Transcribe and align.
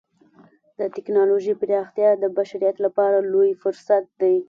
د 0.77 0.79
ټکنالوجۍ 0.95 1.53
پراختیا 1.61 2.09
د 2.17 2.23
بشریت 2.37 2.75
لپاره 2.85 3.17
لوی 3.31 3.51
فرصت 3.61 4.03
دی. 4.21 4.35